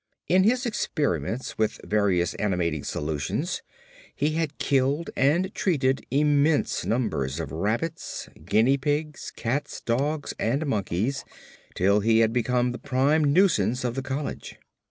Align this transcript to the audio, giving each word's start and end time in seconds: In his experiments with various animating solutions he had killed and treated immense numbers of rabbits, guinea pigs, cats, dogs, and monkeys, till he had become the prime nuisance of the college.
In 0.27 0.41
his 0.45 0.65
experiments 0.65 1.59
with 1.59 1.79
various 1.83 2.33
animating 2.39 2.83
solutions 2.83 3.61
he 4.15 4.31
had 4.31 4.57
killed 4.57 5.11
and 5.15 5.53
treated 5.53 6.07
immense 6.09 6.83
numbers 6.87 7.39
of 7.39 7.51
rabbits, 7.51 8.27
guinea 8.43 8.77
pigs, 8.77 9.31
cats, 9.35 9.79
dogs, 9.79 10.33
and 10.39 10.65
monkeys, 10.65 11.23
till 11.75 11.99
he 11.99 12.21
had 12.21 12.33
become 12.33 12.71
the 12.71 12.79
prime 12.79 13.23
nuisance 13.23 13.83
of 13.83 13.93
the 13.93 14.01
college. 14.01 14.55